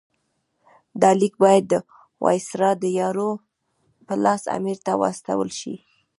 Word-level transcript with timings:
دا 1.01 1.11
لیک 1.19 1.33
باید 1.43 1.63
د 1.69 1.73
وایسرا 2.23 2.71
د 2.81 2.83
یاور 2.99 3.17
په 4.05 4.13
لاس 4.23 4.43
امیر 4.57 4.77
ته 4.85 4.91
واستول 5.01 5.49
شي. 5.59 5.75